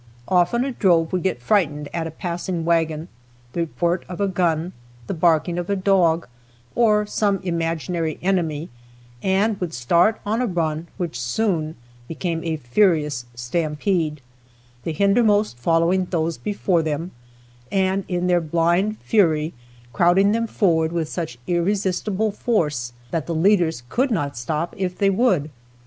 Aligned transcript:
Often 0.29 0.63
a 0.65 0.71
drove 0.71 1.13
would 1.13 1.21
get 1.21 1.43
frightened 1.43 1.87
at 1.93 2.07
a 2.07 2.09
passing 2.09 2.65
wagon, 2.65 3.07
the 3.53 3.59
report 3.59 4.03
of 4.09 4.19
a 4.19 4.27
gun, 4.27 4.73
the 5.05 5.13
barking 5.13 5.59
of 5.59 5.69
a 5.69 5.75
dog, 5.75 6.27
or 6.73 7.05
some 7.05 7.39
imaginary 7.43 8.17
enemy, 8.23 8.69
and 9.21 9.59
would 9.61 9.75
start 9.75 10.19
on 10.25 10.41
a 10.41 10.47
run 10.47 10.87
which 10.97 11.19
soon 11.21 11.75
became 12.07 12.43
a 12.43 12.57
furious 12.57 13.25
stampede, 13.35 14.21
the 14.85 14.91
hindermost 14.93 15.55
following 15.59 16.05
those 16.05 16.35
before 16.35 16.81
them, 16.81 17.11
and 17.71 18.03
in 18.07 18.25
their 18.25 18.41
blind 18.41 18.97
fury 19.01 19.53
crowding 19.93 20.31
them 20.31 20.47
forward 20.47 20.91
with 20.91 21.09
such 21.09 21.37
irresistible 21.45 22.31
force 22.31 22.91
that 23.11 23.27
the 23.27 23.35
leaders 23.35 23.83
could 23.87 24.09
not 24.09 24.35
stop 24.35 24.73
if 24.79 24.97
they 24.97 25.11
would. 25.11 25.51